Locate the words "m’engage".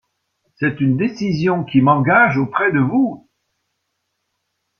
1.79-2.39